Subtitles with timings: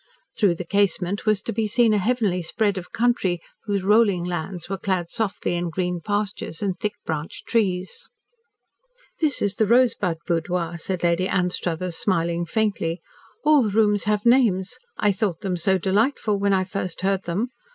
[0.35, 4.67] Through the casement was to be seen a heavenly spread of country, whose rolling lands
[4.67, 8.09] were clad softly in green pastures and thick branched trees.
[9.19, 12.99] "This is the Rosebud Boudoir," said Lady Anstruthers, smiling faintly.
[13.43, 14.79] "All the rooms have names.
[14.97, 17.49] I thought them so delightful, when I first heard them.